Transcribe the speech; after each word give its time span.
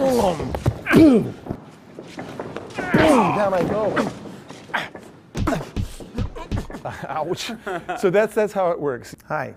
boom, 0.00 0.52
boom, 0.94 1.34
down 3.36 3.54
I 3.54 3.62
go. 3.68 4.10
Ouch. 7.06 7.52
So 7.98 8.08
that's, 8.08 8.34
that's 8.34 8.54
how 8.54 8.70
it 8.70 8.80
works. 8.80 9.14
Hi, 9.28 9.54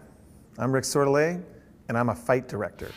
I'm 0.57 0.73
Rick 0.73 0.83
Sordelet, 0.83 1.41
and 1.87 1.97
I'm 1.97 2.09
a 2.09 2.15
fight 2.15 2.49
director. 2.49 2.91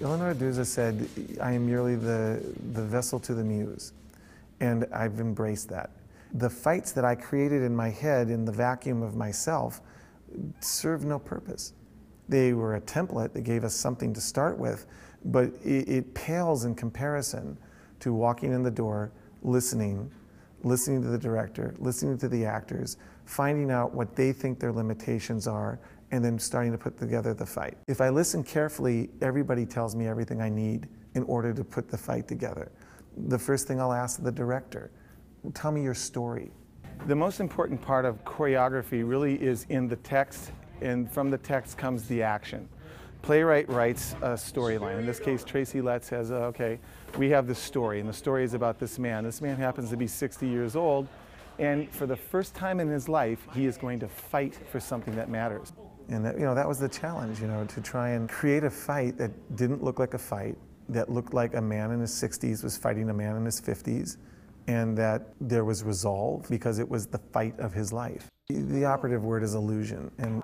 Eleanor 0.00 0.34
Duse 0.34 0.66
said, 0.68 1.08
I 1.42 1.52
am 1.52 1.66
merely 1.66 1.96
the, 1.96 2.42
the 2.72 2.82
vessel 2.82 3.20
to 3.20 3.34
the 3.34 3.44
muse. 3.44 3.92
And 4.60 4.86
I've 4.92 5.18
embraced 5.18 5.68
that. 5.70 5.90
The 6.34 6.50
fights 6.50 6.92
that 6.92 7.04
I 7.04 7.14
created 7.14 7.62
in 7.62 7.74
my 7.74 7.90
head 7.90 8.28
in 8.28 8.44
the 8.44 8.52
vacuum 8.52 9.02
of 9.02 9.14
myself 9.14 9.80
serve 10.60 11.04
no 11.04 11.18
purpose. 11.18 11.72
They 12.28 12.52
were 12.52 12.74
a 12.74 12.80
template 12.80 13.32
that 13.34 13.42
gave 13.42 13.64
us 13.64 13.74
something 13.74 14.12
to 14.14 14.20
start 14.20 14.58
with, 14.58 14.86
but 15.24 15.52
it, 15.64 15.88
it 15.88 16.14
pales 16.14 16.64
in 16.64 16.74
comparison 16.74 17.56
to 18.00 18.12
walking 18.12 18.52
in 18.52 18.62
the 18.62 18.70
door, 18.70 19.12
listening, 19.42 20.10
listening 20.64 21.02
to 21.02 21.08
the 21.08 21.18
director, 21.18 21.74
listening 21.78 22.18
to 22.18 22.28
the 22.28 22.44
actors, 22.44 22.96
finding 23.26 23.70
out 23.70 23.94
what 23.94 24.16
they 24.16 24.32
think 24.32 24.58
their 24.58 24.72
limitations 24.72 25.46
are, 25.46 25.78
and 26.10 26.24
then 26.24 26.38
starting 26.38 26.72
to 26.72 26.78
put 26.78 26.98
together 26.98 27.34
the 27.34 27.46
fight. 27.46 27.76
If 27.86 28.00
I 28.00 28.08
listen 28.08 28.42
carefully, 28.42 29.10
everybody 29.20 29.66
tells 29.66 29.94
me 29.94 30.06
everything 30.06 30.40
I 30.40 30.48
need 30.48 30.88
in 31.14 31.22
order 31.24 31.52
to 31.52 31.64
put 31.64 31.88
the 31.88 31.98
fight 31.98 32.26
together. 32.26 32.72
The 33.28 33.38
first 33.38 33.68
thing 33.68 33.80
I'll 33.80 33.92
ask 33.92 34.22
the 34.22 34.32
director, 34.32 34.90
tell 35.52 35.72
me 35.72 35.82
your 35.82 35.94
story. 35.94 36.50
The 37.06 37.14
most 37.14 37.40
important 37.40 37.82
part 37.82 38.04
of 38.04 38.24
choreography 38.24 39.06
really 39.06 39.34
is 39.42 39.66
in 39.68 39.88
the 39.88 39.96
text, 39.96 40.52
and 40.80 41.10
from 41.10 41.30
the 41.30 41.38
text 41.38 41.76
comes 41.76 42.08
the 42.08 42.22
action. 42.22 42.68
Playwright 43.22 43.68
writes 43.68 44.14
a 44.20 44.34
storyline. 44.34 44.98
In 44.98 45.06
this 45.06 45.18
case, 45.18 45.44
Tracy 45.44 45.80
Letts 45.80 46.08
says, 46.08 46.30
uh, 46.30 46.46
okay, 46.46 46.78
we 47.16 47.30
have 47.30 47.46
this 47.46 47.58
story, 47.58 48.00
and 48.00 48.08
the 48.08 48.12
story 48.12 48.44
is 48.44 48.54
about 48.54 48.78
this 48.78 48.98
man. 48.98 49.24
This 49.24 49.40
man 49.40 49.56
happens 49.56 49.90
to 49.90 49.96
be 49.96 50.06
60 50.06 50.46
years 50.46 50.76
old, 50.76 51.08
and 51.58 51.90
for 51.90 52.06
the 52.06 52.16
first 52.16 52.54
time 52.54 52.80
in 52.80 52.88
his 52.88 53.08
life, 53.08 53.46
he 53.54 53.66
is 53.66 53.76
going 53.76 53.98
to 54.00 54.08
fight 54.08 54.58
for 54.70 54.80
something 54.80 55.14
that 55.16 55.28
matters. 55.30 55.72
And 56.08 56.24
that, 56.24 56.34
you 56.38 56.44
know, 56.44 56.54
that 56.54 56.68
was 56.68 56.78
the 56.78 56.88
challenge, 56.88 57.40
you 57.40 57.46
know, 57.46 57.64
to 57.64 57.80
try 57.80 58.10
and 58.10 58.28
create 58.28 58.64
a 58.64 58.70
fight 58.70 59.16
that 59.18 59.30
didn't 59.56 59.82
look 59.82 59.98
like 59.98 60.14
a 60.14 60.18
fight, 60.18 60.58
that 60.90 61.10
looked 61.10 61.32
like 61.32 61.54
a 61.54 61.62
man 61.62 61.92
in 61.92 62.00
his 62.00 62.10
60s 62.10 62.62
was 62.62 62.76
fighting 62.76 63.08
a 63.08 63.14
man 63.14 63.36
in 63.36 63.44
his 63.44 63.60
50s, 63.60 64.18
and 64.66 64.96
that 64.96 65.34
there 65.40 65.64
was 65.64 65.82
resolve 65.82 66.46
because 66.48 66.78
it 66.78 66.88
was 66.88 67.06
the 67.06 67.18
fight 67.32 67.58
of 67.58 67.72
his 67.72 67.92
life. 67.92 68.30
The 68.48 68.84
operative 68.84 69.24
word 69.24 69.42
is 69.42 69.54
illusion. 69.54 70.10
And 70.18 70.42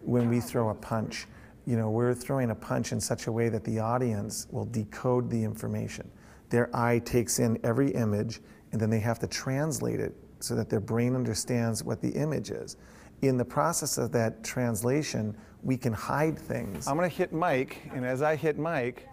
when 0.00 0.28
we 0.28 0.40
throw 0.40 0.70
a 0.70 0.74
punch, 0.74 1.26
you 1.66 1.76
know, 1.76 1.90
we're 1.90 2.14
throwing 2.14 2.50
a 2.50 2.54
punch 2.54 2.92
in 2.92 3.00
such 3.00 3.26
a 3.26 3.32
way 3.32 3.48
that 3.48 3.64
the 3.64 3.78
audience 3.78 4.46
will 4.50 4.64
decode 4.64 5.30
the 5.30 5.42
information. 5.42 6.10
Their 6.48 6.74
eye 6.74 6.98
takes 6.98 7.38
in 7.38 7.58
every 7.64 7.90
image, 7.92 8.40
and 8.72 8.80
then 8.80 8.90
they 8.90 9.00
have 9.00 9.18
to 9.20 9.26
translate 9.26 10.00
it 10.00 10.14
so 10.40 10.54
that 10.56 10.68
their 10.68 10.80
brain 10.80 11.14
understands 11.14 11.84
what 11.84 12.00
the 12.00 12.10
image 12.10 12.50
is 12.50 12.76
in 13.22 13.36
the 13.36 13.44
process 13.44 13.98
of 13.98 14.12
that 14.12 14.42
translation, 14.44 15.36
we 15.62 15.76
can 15.76 15.92
hide 15.92 16.38
things. 16.38 16.88
I'm 16.88 16.96
going 16.96 17.08
to 17.08 17.16
hit 17.16 17.32
Mike, 17.32 17.80
and 17.94 18.04
as 18.04 18.20
I 18.20 18.34
hit 18.34 18.58
Mike, 18.58 19.08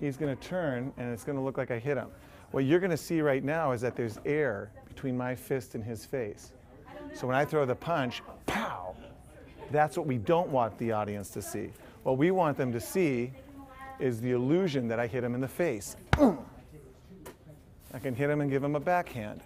he's 0.00 0.16
going 0.16 0.36
to 0.36 0.48
turn, 0.48 0.92
and 0.96 1.12
it's 1.12 1.24
going 1.24 1.38
to 1.38 1.42
look 1.42 1.56
like 1.56 1.70
I 1.70 1.78
hit 1.78 1.96
him. 1.96 2.08
What 2.52 2.64
you're 2.64 2.80
going 2.80 2.90
to 2.90 2.96
see 2.96 3.20
right 3.20 3.44
now 3.44 3.72
is 3.72 3.80
that 3.82 3.96
there's 3.96 4.18
air 4.24 4.70
between 4.88 5.16
my 5.16 5.34
fist 5.34 5.74
and 5.74 5.84
his 5.84 6.04
face. 6.04 6.52
So 7.14 7.26
when 7.26 7.36
I 7.36 7.44
throw 7.44 7.66
the 7.66 7.74
punch, 7.74 8.22
pow! 8.46 8.94
That's 9.70 9.96
what 9.96 10.06
we 10.06 10.16
don't 10.18 10.48
want 10.48 10.78
the 10.78 10.92
audience 10.92 11.30
to 11.30 11.42
see. 11.42 11.70
What 12.02 12.18
we 12.18 12.30
want 12.30 12.56
them 12.56 12.72
to 12.72 12.80
see 12.80 13.32
is 13.98 14.20
the 14.20 14.30
illusion 14.30 14.88
that 14.88 15.00
I 15.00 15.06
hit 15.06 15.24
him 15.24 15.34
in 15.34 15.40
the 15.40 15.48
face. 15.48 15.96
I 17.94 17.98
can 17.98 18.14
hit 18.14 18.30
him 18.30 18.40
and 18.40 18.50
give 18.50 18.62
him 18.62 18.76
a 18.76 18.80
backhand. 18.80 19.42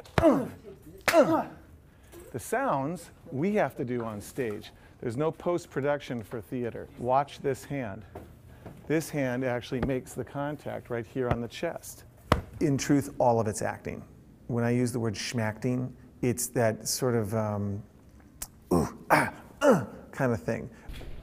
The 2.33 2.39
sounds 2.39 3.10
we 3.33 3.55
have 3.55 3.77
to 3.77 3.84
do 3.84 4.05
on 4.05 4.21
stage. 4.21 4.72
There's 5.00 5.16
no 5.16 5.31
post-production 5.31 6.22
for 6.22 6.41
theater. 6.41 6.89
Watch 6.99 7.41
this 7.41 7.65
hand. 7.65 8.05
This 8.87 9.09
hand 9.09 9.44
actually 9.44 9.81
makes 9.87 10.12
the 10.12 10.25
contact 10.25 10.91
right 10.91 11.06
here 11.06 11.28
on 11.28 11.41
the 11.41 11.49
chest. 11.49 12.05
In 12.60 12.76
truth, 12.76 13.15
all 13.19 13.41
of 13.41 13.47
it's 13.47 13.62
acting. 13.62 14.03
When 14.47 14.65
I 14.65 14.71
use 14.71 14.93
the 14.93 15.00
word 15.00 15.15
schmacting, 15.15 15.91
it's 16.22 16.48
that 16.48 16.87
sort 16.87 17.15
of 17.15 17.34
um, 17.34 17.82
ooh, 18.72 18.88
ah, 19.10 19.32
uh, 19.62 19.84
kind 20.12 20.32
of 20.32 20.43
thing. 20.43 20.69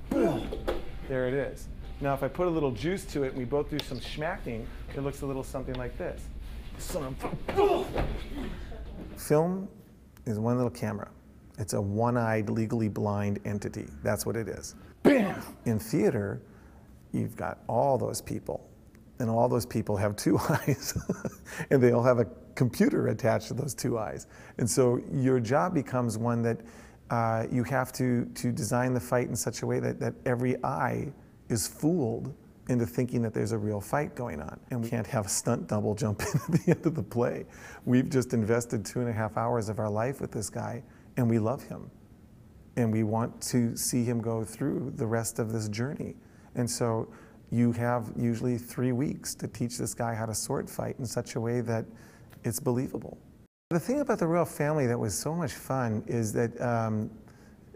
There 0.10 1.28
it 1.28 1.34
is. 1.34 1.68
Now, 2.02 2.14
if 2.14 2.24
I 2.24 2.28
put 2.28 2.48
a 2.48 2.50
little 2.50 2.72
juice 2.72 3.06
to 3.06 3.24
it 3.24 3.30
and 3.30 3.38
we 3.38 3.46
both 3.46 3.70
do 3.70 3.80
some 3.80 4.00
schmacking, 4.00 4.66
it 4.96 5.02
looks 5.02 5.22
a 5.22 5.26
little 5.26 5.44
something 5.44 5.76
like 5.76 5.98
this. 5.98 6.22
Film 9.18 9.68
is 10.26 10.40
one 10.40 10.58
little 10.58 10.72
camera. 10.72 11.10
It's 11.58 11.74
a 11.74 11.82
one-eyed, 11.82 12.50
legally 12.50 12.88
blind 12.88 13.40
entity. 13.46 13.88
That's 14.04 14.26
what 14.26 14.36
it 14.36 14.48
is. 14.48 14.76
Bam! 15.02 15.42
In 15.66 15.80
theater, 15.80 16.42
you've 17.14 17.36
got 17.36 17.60
all 17.68 17.98
those 17.98 18.22
people, 18.22 18.70
and 19.20 19.30
all 19.30 19.50
those 19.50 19.66
people 19.66 19.98
have 19.98 20.16
two 20.16 20.38
eyes, 20.50 20.98
and 21.70 21.82
they 21.82 21.92
all 21.92 22.04
have 22.04 22.20
a 22.20 22.28
computer 22.56 23.08
attached 23.08 23.48
to 23.50 23.54
those 23.54 23.74
two 23.74 23.98
eyes. 23.98 24.28
And 24.58 24.70
so 24.70 25.00
your 25.12 25.40
job 25.40 25.74
becomes 25.74 26.18
one 26.18 26.42
that 26.44 26.60
uh, 27.10 27.46
you 27.52 27.64
have 27.64 27.92
to, 27.94 28.26
to 28.36 28.52
design 28.52 28.94
the 28.94 29.00
fight 29.00 29.28
in 29.28 29.36
such 29.36 29.62
a 29.62 29.66
way 29.66 29.80
that, 29.80 30.00
that 30.00 30.14
every 30.26 30.62
eye 30.64 31.12
is 31.50 31.68
fooled 31.68 32.34
into 32.68 32.86
thinking 32.86 33.22
that 33.22 33.34
there's 33.34 33.54
a 33.54 33.58
real 33.58 33.80
fight 33.80 34.14
going 34.14 34.42
on. 34.42 34.60
And 34.72 34.82
we 34.82 34.90
can't 34.90 35.08
have 35.08 35.28
a 35.28 35.30
stunt 35.30 35.68
double 35.68 35.96
jump 35.96 36.22
in 36.50 36.56
at 36.56 36.66
the 36.66 36.72
end 36.72 36.86
of 36.86 36.96
the 36.96 37.04
play. 37.04 37.46
We've 37.86 38.10
just 38.10 38.34
invested 38.34 38.86
two 38.86 39.00
and 39.00 39.10
a 39.10 39.14
half 39.14 39.38
hours 39.38 39.70
of 39.70 39.80
our 39.80 39.90
life 39.90 40.20
with 40.20 40.32
this 40.32 40.50
guy, 40.50 40.84
and 41.16 41.30
we 41.30 41.40
love 41.40 41.64
him. 41.64 41.90
And 42.76 42.92
we 42.92 43.04
want 43.04 43.40
to 43.44 43.76
see 43.76 44.04
him 44.04 44.22
go 44.22 44.44
through 44.44 44.94
the 44.96 45.06
rest 45.06 45.40
of 45.40 45.52
this 45.52 45.70
journey. 45.70 46.16
And 46.56 46.70
so 46.70 47.08
you 47.52 47.72
have 47.74 48.12
usually 48.18 48.58
three 48.58 48.92
weeks 48.92 49.34
to 49.36 49.48
teach 49.48 49.78
this 49.78 49.94
guy 49.94 50.14
how 50.14 50.26
to 50.26 50.36
sword 50.36 50.70
fight 50.70 50.96
in 51.00 51.06
such 51.06 51.36
a 51.36 51.40
way 51.40 51.62
that 51.62 51.86
it's 52.44 52.60
believable. 52.60 53.18
The 53.70 53.80
thing 53.80 54.00
about 54.00 54.20
the 54.20 54.28
royal 54.28 54.46
family 54.46 54.88
that 54.88 54.98
was 54.98 55.18
so 55.18 55.34
much 55.34 55.54
fun 55.54 56.04
is 56.08 56.32
that 56.34 56.60
um, 56.62 57.10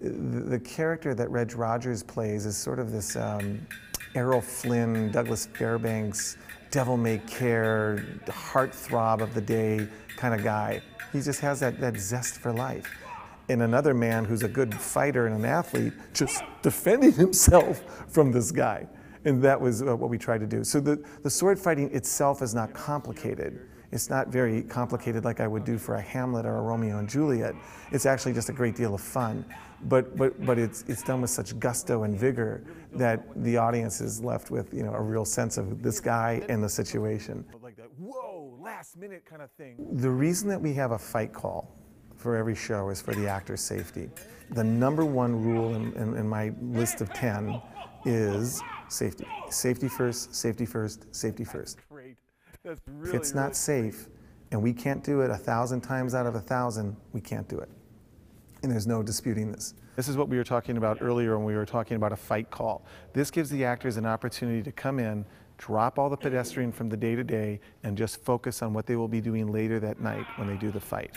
the, 0.02 0.60
character 0.60 1.14
that 1.14 1.30
Reg 1.30 1.54
Rogers 1.56 2.02
plays 2.02 2.46
is 2.46 2.58
sort 2.58 2.80
of 2.80 2.92
this 2.92 3.16
um, 3.16 3.66
Errol 4.16 4.42
Flynn, 4.42 5.12
Douglas 5.12 5.46
Fairbanks, 5.48 6.38
devil 6.70 6.98
may 6.98 7.20
care, 7.20 8.06
heartthrob 8.28 9.22
of 9.22 9.34
the 9.34 9.42
day 9.42 9.88
kind 10.16 10.34
of 10.34 10.44
guy. 10.44 10.82
He 11.12 11.22
just 11.22 11.42
has 11.42 11.60
that, 11.60 11.80
that 11.82 11.98
zest 11.98 12.40
for 12.40 12.54
life. 12.54 12.90
And 13.50 13.62
another 13.62 13.94
man 13.94 14.24
who's 14.24 14.44
a 14.44 14.48
good 14.48 14.74
fighter 14.74 15.28
and 15.28 15.36
an 15.36 15.46
athlete 15.46 15.94
just 16.14 16.42
defending 16.62 17.12
himself 17.12 18.06
from 18.08 18.32
this 18.32 18.52
guy. 18.52 18.88
And 19.26 19.42
that 19.44 19.60
was 19.60 19.82
uh, 19.82 19.96
what 19.96 20.10
we 20.10 20.18
tried 20.18 20.40
to 20.40 20.48
do. 20.48 20.64
So 20.64 20.80
the, 20.80 21.04
the 21.24 21.30
sword 21.30 21.60
fighting 21.60 21.94
itself 21.94 22.42
is 22.42 22.56
not 22.56 22.74
complicated. 22.74 23.68
It's 23.92 24.10
not 24.10 24.30
very 24.30 24.64
complicated 24.64 25.26
like 25.26 25.42
I 25.42 25.48
would 25.48 25.66
do 25.66 25.78
for 25.78 25.96
a 25.96 26.02
Hamlet 26.02 26.46
or 26.46 26.58
a 26.58 26.62
Romeo 26.62 27.00
and 27.00 27.10
Juliet. 27.10 27.54
It's 27.92 28.06
actually 28.06 28.34
just 28.34 28.50
a 28.50 28.54
great 28.54 28.76
deal 28.76 28.96
of 28.96 29.02
fun. 29.02 29.46
But, 29.84 30.16
but, 30.16 30.46
but 30.46 30.58
it's, 30.58 30.84
it's 30.88 31.04
done 31.04 31.22
with 31.22 31.30
such 31.30 31.60
gusto 31.60 32.04
and 32.04 32.18
vigor 32.18 32.64
that 32.94 33.26
the 33.44 33.58
audience 33.58 34.00
is 34.00 34.24
left 34.24 34.50
with 34.50 34.74
you 34.74 34.84
know, 34.84 34.94
a 34.94 35.02
real 35.02 35.26
sense 35.26 35.58
of 35.58 35.82
this 35.82 36.00
guy 36.00 36.42
and 36.50 36.64
the 36.64 36.70
situation. 36.70 37.44
Like 37.62 37.76
that, 37.78 37.88
whoa, 37.98 38.58
last 38.62 38.98
minute 38.98 39.26
kind 39.26 39.42
of 39.42 39.52
thing. 39.52 39.76
The 39.94 40.10
reason 40.10 40.48
that 40.50 40.62
we 40.62 40.74
have 40.76 40.92
a 40.92 41.00
fight 41.00 41.34
call 41.34 41.76
for 42.16 42.36
every 42.36 42.56
show 42.56 42.90
is 42.90 43.02
for 43.02 43.14
the 43.16 43.28
actor's 43.28 43.62
safety. 43.62 44.10
The 44.52 44.64
number 44.64 45.04
one 45.04 45.44
rule 45.44 45.74
in, 45.76 45.94
in, 45.94 46.16
in 46.16 46.30
my 46.30 46.54
list 46.62 47.02
of 47.02 47.12
10 47.14 47.60
is 48.06 48.62
safety. 48.90 49.26
Safety 49.50 49.88
first, 49.88 50.36
safety 50.36 50.66
first, 50.66 51.14
safety 51.16 51.44
first. 51.44 51.80
Great, 51.90 52.16
that's 52.64 52.80
Really, 52.88 53.10
if 53.10 53.16
it's 53.16 53.34
not 53.34 53.56
safe 53.56 54.08
and 54.52 54.62
we 54.62 54.74
can't 54.74 55.04
do 55.04 55.22
it 55.22 55.32
a 55.32 55.38
thousand 55.38 55.82
times 55.82 56.14
out 56.14 56.26
of 56.26 56.36
a 56.36 56.40
thousand, 56.40 56.96
we 57.14 57.22
can't 57.22 57.48
do 57.48 57.58
it. 57.60 57.70
And 58.64 58.72
there's 58.72 58.88
no 58.88 59.02
disputing 59.02 59.52
this. 59.52 59.74
This 59.96 60.08
is 60.08 60.18
what 60.18 60.30
we 60.30 60.38
were 60.38 60.44
talking 60.44 60.78
about 60.78 61.02
earlier 61.02 61.38
when 61.38 61.46
we 61.46 61.56
were 61.56 61.66
talking 61.66 61.98
about 61.98 62.12
a 62.12 62.18
fight 62.18 62.50
call. 62.50 62.86
This 63.14 63.32
gives 63.32 63.50
the 63.50 63.66
actors 63.66 63.98
an 63.98 64.06
opportunity 64.06 64.62
to 64.64 64.72
come 64.72 65.00
in, 65.00 65.26
drop 65.58 66.00
all 66.00 66.10
the 66.10 66.18
pedestrian 66.18 66.72
from 66.72 66.90
the 66.90 66.98
day 66.98 67.16
to 67.16 67.24
day, 67.24 67.60
and 67.84 67.98
just 67.98 68.24
focus 68.24 68.62
on 68.62 68.74
what 68.74 68.86
they 68.86 68.96
will 68.96 69.08
be 69.08 69.22
doing 69.22 69.52
later 69.52 69.80
that 69.80 70.00
night 70.00 70.26
when 70.38 70.48
they 70.48 70.58
do 70.58 70.72
the 70.72 70.80
fight. 70.80 71.12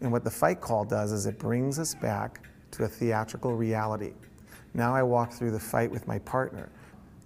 And 0.00 0.10
what 0.10 0.24
the 0.24 0.30
fight 0.30 0.60
call 0.60 0.84
does 0.84 1.12
is 1.12 1.26
it 1.26 1.38
brings 1.38 1.78
us 1.78 1.94
back 1.94 2.40
to 2.72 2.84
a 2.84 2.88
theatrical 2.88 3.54
reality. 3.54 4.12
Now 4.74 4.94
I 4.94 5.02
walk 5.02 5.32
through 5.32 5.50
the 5.50 5.60
fight 5.60 5.90
with 5.90 6.06
my 6.06 6.18
partner, 6.20 6.70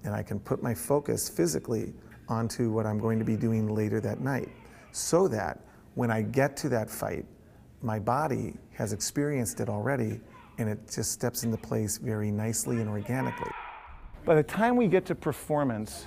and 0.04 0.14
I 0.14 0.22
can 0.22 0.38
put 0.40 0.62
my 0.62 0.74
focus 0.74 1.28
physically 1.28 1.92
onto 2.28 2.70
what 2.70 2.86
I'm 2.86 2.98
going 2.98 3.18
to 3.18 3.24
be 3.24 3.36
doing 3.36 3.74
later 3.74 4.00
that 4.00 4.20
night 4.20 4.48
so 4.92 5.28
that 5.28 5.60
when 5.94 6.10
I 6.10 6.22
get 6.22 6.56
to 6.58 6.68
that 6.70 6.88
fight, 6.88 7.26
my 7.82 7.98
body 7.98 8.54
has 8.72 8.92
experienced 8.92 9.60
it 9.60 9.68
already, 9.68 10.20
and 10.58 10.68
it 10.68 10.78
just 10.90 11.12
steps 11.12 11.42
into 11.44 11.56
place 11.56 11.98
very 11.98 12.30
nicely 12.30 12.80
and 12.80 12.88
organically. 12.88 13.50
By 14.24 14.36
the 14.36 14.42
time 14.42 14.76
we 14.76 14.86
get 14.86 15.04
to 15.06 15.14
performance, 15.14 16.06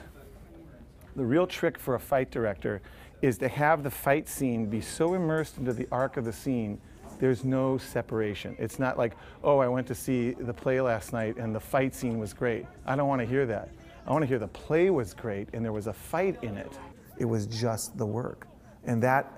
the 1.15 1.23
real 1.23 1.45
trick 1.45 1.77
for 1.77 1.95
a 1.95 1.99
fight 1.99 2.31
director 2.31 2.81
is 3.21 3.37
to 3.39 3.47
have 3.47 3.83
the 3.83 3.91
fight 3.91 4.27
scene 4.27 4.65
be 4.65 4.81
so 4.81 5.13
immersed 5.13 5.57
into 5.57 5.73
the 5.73 5.87
arc 5.91 6.17
of 6.17 6.25
the 6.25 6.33
scene, 6.33 6.79
there's 7.19 7.43
no 7.43 7.77
separation. 7.77 8.55
It's 8.59 8.79
not 8.79 8.97
like, 8.97 9.13
oh, 9.43 9.59
I 9.59 9.67
went 9.67 9.87
to 9.87 9.95
see 9.95 10.31
the 10.31 10.53
play 10.53 10.81
last 10.81 11.13
night 11.13 11.37
and 11.37 11.53
the 11.53 11.59
fight 11.59 11.95
scene 11.95 12.19
was 12.19 12.33
great. 12.33 12.65
I 12.85 12.95
don't 12.95 13.07
want 13.07 13.21
to 13.21 13.27
hear 13.27 13.45
that. 13.45 13.69
I 14.05 14.11
want 14.11 14.23
to 14.23 14.27
hear 14.27 14.39
the 14.39 14.47
play 14.47 14.89
was 14.89 15.13
great 15.13 15.49
and 15.53 15.63
there 15.63 15.73
was 15.73 15.87
a 15.87 15.93
fight 15.93 16.41
in 16.43 16.57
it. 16.57 16.77
It 17.17 17.25
was 17.25 17.47
just 17.47 17.97
the 17.97 18.05
work. 18.05 18.47
And 18.85 19.01
that 19.03 19.31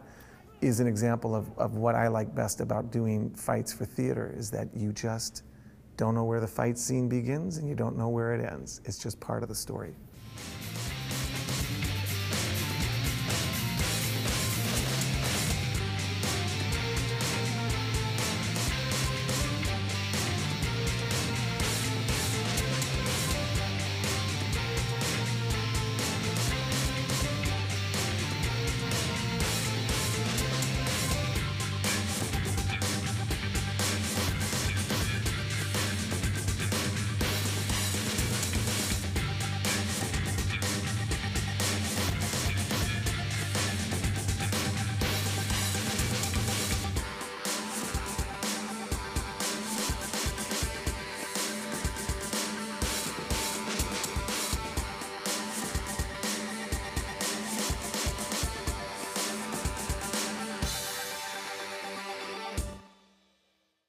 is 0.61 0.79
an 0.79 0.87
example 0.87 1.33
of, 1.35 1.57
of 1.57 1.75
what 1.75 1.95
I 1.95 2.07
like 2.07 2.35
best 2.35 2.61
about 2.61 2.91
doing 2.91 3.29
fights 3.31 3.71
for 3.71 3.85
theater 3.85 4.33
is 4.35 4.51
that 4.51 4.67
you 4.75 4.91
just 4.91 5.43
don't 5.97 6.15
know 6.15 6.23
where 6.23 6.39
the 6.39 6.47
fight 6.47 6.77
scene 6.77 7.09
begins 7.09 7.57
and 7.57 7.67
you 7.67 7.75
don't 7.75 7.97
know 7.97 8.09
where 8.09 8.33
it 8.33 8.45
ends. 8.45 8.81
It's 8.85 8.97
just 8.97 9.19
part 9.19 9.43
of 9.43 9.49
the 9.49 9.55
story. 9.55 9.95